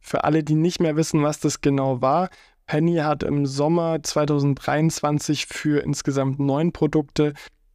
Für 0.00 0.24
alle, 0.24 0.42
die 0.42 0.56
nicht 0.56 0.80
mehr 0.80 0.96
wissen, 0.96 1.22
was 1.22 1.38
das 1.38 1.60
genau 1.60 2.02
war, 2.02 2.28
Penny 2.66 2.96
hat 2.96 3.22
im 3.22 3.46
Sommer 3.46 4.02
2023 4.02 5.46
für 5.46 5.82
insgesamt 5.82 6.40
neun 6.40 6.72
Produkte 6.72 7.34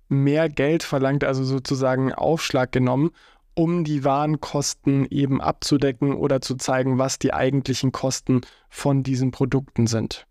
mehr 0.09 0.49
Geld 0.49 0.83
verlangt, 0.83 1.23
also 1.23 1.43
sozusagen 1.43 2.13
Aufschlag 2.13 2.71
genommen, 2.71 3.11
um 3.53 3.83
die 3.83 4.03
Warenkosten 4.03 5.05
eben 5.09 5.41
abzudecken 5.41 6.13
oder 6.13 6.41
zu 6.41 6.55
zeigen, 6.55 6.97
was 6.97 7.17
die 7.19 7.33
eigentlichen 7.33 7.91
Kosten 7.91 8.41
von 8.69 9.03
diesen 9.03 9.31
Produkten 9.31 9.87
sind. 9.87 10.25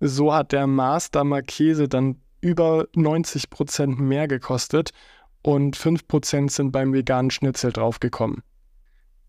So 0.00 0.32
hat 0.32 0.52
der 0.52 0.66
Master 0.66 1.24
Marchese 1.24 1.86
dann 1.86 2.16
über 2.40 2.86
90 2.94 3.50
Prozent 3.50 4.00
mehr 4.00 4.28
gekostet 4.28 4.92
und 5.42 5.76
5 5.76 6.08
Prozent 6.08 6.50
sind 6.52 6.72
beim 6.72 6.94
veganen 6.94 7.30
Schnitzel 7.30 7.70
draufgekommen. 7.70 8.42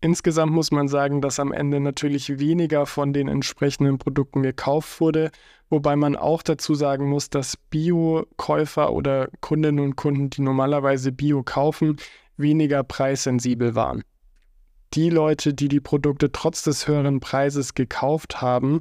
Insgesamt 0.00 0.52
muss 0.52 0.72
man 0.72 0.88
sagen, 0.88 1.20
dass 1.20 1.38
am 1.38 1.52
Ende 1.52 1.78
natürlich 1.78 2.40
weniger 2.40 2.86
von 2.86 3.12
den 3.12 3.28
entsprechenden 3.28 3.98
Produkten 3.98 4.42
gekauft 4.42 5.00
wurde, 5.00 5.30
wobei 5.68 5.94
man 5.94 6.16
auch 6.16 6.42
dazu 6.42 6.74
sagen 6.74 7.08
muss, 7.08 7.30
dass 7.30 7.56
Bio-Käufer 7.56 8.92
oder 8.92 9.28
Kundinnen 9.40 9.84
und 9.84 9.96
Kunden, 9.96 10.30
die 10.30 10.40
normalerweise 10.40 11.12
Bio 11.12 11.44
kaufen, 11.44 11.98
weniger 12.36 12.82
preissensibel 12.82 13.74
waren. 13.74 14.02
Die 14.94 15.08
Leute, 15.08 15.54
die 15.54 15.68
die 15.68 15.80
Produkte 15.80 16.32
trotz 16.32 16.62
des 16.64 16.88
höheren 16.88 17.20
Preises 17.20 17.74
gekauft 17.74 18.42
haben, 18.42 18.80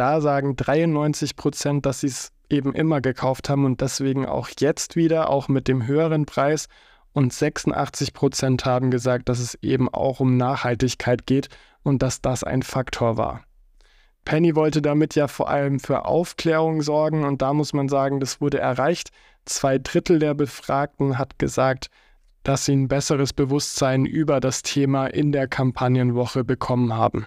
da 0.00 0.22
sagen 0.22 0.56
93 0.56 1.36
Prozent, 1.36 1.84
dass 1.84 2.00
sie 2.00 2.06
es 2.06 2.32
eben 2.48 2.74
immer 2.74 3.02
gekauft 3.02 3.50
haben 3.50 3.66
und 3.66 3.82
deswegen 3.82 4.24
auch 4.24 4.48
jetzt 4.58 4.96
wieder, 4.96 5.28
auch 5.28 5.48
mit 5.48 5.68
dem 5.68 5.86
höheren 5.86 6.24
Preis. 6.24 6.68
Und 7.12 7.34
86 7.34 8.14
Prozent 8.14 8.64
haben 8.64 8.90
gesagt, 8.90 9.28
dass 9.28 9.40
es 9.40 9.58
eben 9.62 9.88
auch 9.90 10.20
um 10.20 10.38
Nachhaltigkeit 10.38 11.26
geht 11.26 11.48
und 11.82 12.02
dass 12.02 12.22
das 12.22 12.44
ein 12.44 12.62
Faktor 12.62 13.18
war. 13.18 13.44
Penny 14.24 14.56
wollte 14.56 14.80
damit 14.80 15.16
ja 15.16 15.28
vor 15.28 15.50
allem 15.50 15.80
für 15.80 16.06
Aufklärung 16.06 16.80
sorgen 16.80 17.24
und 17.24 17.42
da 17.42 17.52
muss 17.52 17.74
man 17.74 17.88
sagen, 17.90 18.20
das 18.20 18.40
wurde 18.40 18.58
erreicht. 18.58 19.10
Zwei 19.44 19.78
Drittel 19.78 20.18
der 20.18 20.32
Befragten 20.32 21.18
hat 21.18 21.38
gesagt, 21.38 21.88
dass 22.42 22.64
sie 22.64 22.72
ein 22.72 22.88
besseres 22.88 23.34
Bewusstsein 23.34 24.06
über 24.06 24.40
das 24.40 24.62
Thema 24.62 25.08
in 25.08 25.32
der 25.32 25.46
Kampagnenwoche 25.46 26.42
bekommen 26.42 26.94
haben. 26.94 27.26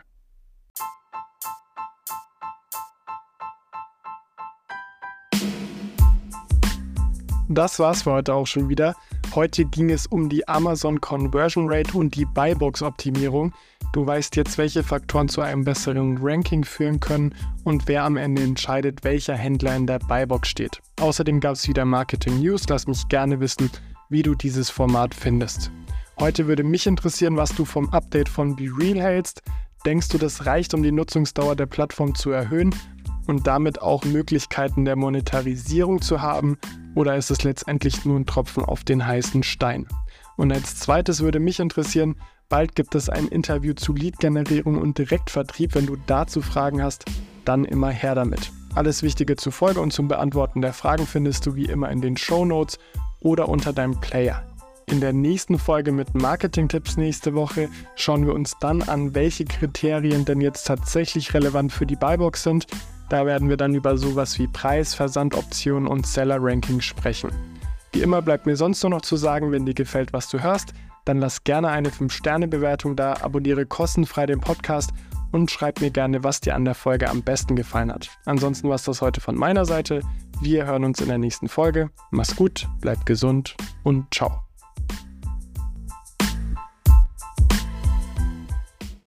Das 7.50 7.78
war's 7.78 8.04
für 8.04 8.14
heute 8.14 8.34
auch 8.34 8.48
schon 8.48 8.70
wieder. 8.70 8.96
Heute 9.36 9.66
ging 9.66 9.90
es 9.90 10.08
um 10.08 10.30
die 10.30 10.48
Amazon 10.48 11.02
Conversion 11.02 11.66
Rate 11.70 11.98
und 11.98 12.16
die 12.16 12.26
Buybox-Optimierung. 12.26 13.54
Du 13.92 14.08
weißt 14.08 14.38
jetzt, 14.38 14.58
welche 14.58 14.82
Faktoren 14.82 15.28
zu 15.28 15.42
einem 15.42 15.66
besseren 15.66 16.18
Ranking 16.22 16.64
führen 16.64 17.00
können 17.00 17.36
und 17.64 17.88
wer 17.88 18.06
am 18.06 18.16
Ende 18.16 18.42
entscheidet, 18.42 19.04
welcher 19.04 19.36
Händler 19.36 19.76
in 19.76 19.88
der 19.88 20.00
Buybox 20.00 20.48
steht. 20.48 20.82
Außerdem 21.02 21.42
gab 21.42 21.56
es 21.56 21.68
wieder 21.68 21.84
Marketing 21.84 22.40
News. 22.40 22.68
Lass 22.70 22.88
mich 22.88 23.08
gerne 23.10 23.40
wissen, 23.40 23.70
wie 24.10 24.24
du 24.24 24.36
dieses 24.36 24.70
Format 24.70 25.14
findest. 25.14 25.70
Heute 26.20 26.48
würde 26.48 26.64
mich 26.64 26.88
interessieren, 26.88 27.36
was 27.36 27.54
du 27.54 27.66
vom 27.66 27.90
Update 27.90 28.30
von 28.30 28.56
BeReal 28.56 29.02
hältst. 29.02 29.42
Denkst 29.86 30.08
du, 30.10 30.18
das 30.18 30.46
reicht, 30.46 30.74
um 30.74 30.82
die 30.82 30.94
Nutzungsdauer 30.94 31.58
der 31.58 31.66
Plattform 31.66 32.16
zu 32.16 32.32
erhöhen 32.32 32.74
und 33.28 33.48
damit 33.48 33.82
auch 33.82 34.06
Möglichkeiten 34.06 34.86
der 34.86 34.96
Monetarisierung 34.96 36.02
zu 36.02 36.22
haben? 36.22 36.58
Oder 36.96 37.16
ist 37.16 37.32
es 37.32 37.44
letztendlich 37.44 38.06
nur 38.06 38.20
ein 38.20 38.26
Tropfen 38.26 38.64
auf 38.64 38.84
den 38.84 39.06
heißen 39.06 39.44
Stein? 39.44 39.88
Und 40.38 40.52
als 40.52 40.80
zweites 40.80 41.22
würde 41.22 41.40
mich 41.40 41.60
interessieren, 41.60 42.16
bald 42.50 42.76
gibt 42.76 42.96
es 42.96 43.10
ein 43.10 43.28
Interview 43.28 43.74
zu 43.74 43.94
Lead-Generierung 43.94 44.78
und 44.78 44.98
Direktvertrieb. 44.98 45.76
Wenn 45.76 45.86
du 45.86 45.96
dazu 46.08 46.42
Fragen 46.42 46.84
hast, 46.84 47.06
dann 47.46 47.66
immer 47.66 47.90
her 47.90 48.16
damit. 48.16 48.52
Alles 48.76 49.04
Wichtige 49.04 49.36
zur 49.36 49.52
Folge 49.52 49.82
und 49.82 49.94
zum 49.94 50.08
Beantworten 50.08 50.62
der 50.62 50.74
Fragen 50.74 51.06
findest 51.06 51.46
du 51.46 51.56
wie 51.56 51.66
immer 51.66 51.90
in 51.92 52.02
den 52.02 52.18
Show 52.18 52.46
Notes 52.46 52.80
oder 53.20 53.48
unter 53.48 53.74
deinem 53.74 54.00
Player. 54.00 54.44
In 54.88 55.00
der 55.00 55.14
nächsten 55.14 55.58
Folge 55.58 55.92
mit 55.92 56.14
Marketing-Tipps 56.14 56.98
nächste 56.98 57.34
Woche 57.34 57.70
schauen 57.96 58.26
wir 58.26 58.34
uns 58.34 58.56
dann 58.60 58.82
an, 58.82 59.16
welche 59.16 59.46
Kriterien 59.46 60.26
denn 60.26 60.42
jetzt 60.42 60.66
tatsächlich 60.66 61.34
relevant 61.34 61.72
für 61.72 61.86
die 61.86 61.96
Buybox 61.96 62.44
sind. 62.44 62.68
Da 63.10 63.26
werden 63.26 63.50
wir 63.50 63.58
dann 63.58 63.76
über 63.76 63.98
sowas 63.98 64.40
wie 64.40 64.48
Preis, 64.48 64.94
Versandoptionen 64.94 65.88
und 65.88 66.08
Seller-Ranking 66.08 66.82
sprechen. 66.82 67.32
Wie 67.92 68.02
immer 68.02 68.22
bleibt 68.22 68.46
mir 68.46 68.56
sonst 68.56 68.82
nur 68.84 68.90
noch 68.90 69.02
zu 69.02 69.18
sagen, 69.18 69.52
wenn 69.52 69.66
dir 69.66 69.76
gefällt, 69.76 70.14
was 70.14 70.30
du 70.30 70.42
hörst, 70.42 70.74
dann 71.06 71.20
lass 71.20 71.44
gerne 71.44 71.70
eine 71.70 71.90
5-Sterne-Bewertung 71.90 72.96
da, 72.96 73.14
abonniere 73.22 73.66
kostenfrei 73.66 74.26
den 74.26 74.40
Podcast 74.40 74.92
und 75.32 75.52
schreib 75.52 75.82
mir 75.82 75.92
gerne, 75.92 76.24
was 76.24 76.40
dir 76.40 76.56
an 76.56 76.66
der 76.66 76.76
Folge 76.76 77.10
am 77.10 77.22
besten 77.22 77.56
gefallen 77.56 77.92
hat. 77.92 78.10
Ansonsten 78.26 78.70
war 78.70 78.76
es 78.76 78.84
das 78.84 79.02
heute 79.02 79.20
von 79.20 79.36
meiner 79.36 79.66
Seite. 79.66 80.02
Wir 80.42 80.66
hören 80.66 80.84
uns 80.84 81.02
in 81.02 81.08
der 81.08 81.18
nächsten 81.18 81.50
Folge. 81.50 81.90
Mach's 82.12 82.36
gut, 82.36 82.68
bleib 82.82 83.06
gesund 83.06 83.56
und 83.84 84.14
ciao. 84.14 84.44